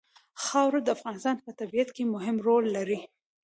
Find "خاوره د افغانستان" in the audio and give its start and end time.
0.43-1.35